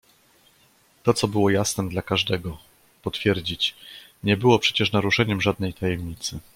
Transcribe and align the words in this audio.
"To, 1.03 1.13
co 1.13 1.27
było 1.27 1.49
jasnem 1.49 1.89
dla 1.89 2.01
każdego, 2.01 2.57
potwierdzić, 3.03 3.75
nie 4.23 4.37
było 4.37 4.59
przecież 4.59 4.91
naruszeniem 4.91 5.41
żadnej 5.41 5.73
tajemnicy." 5.73 6.39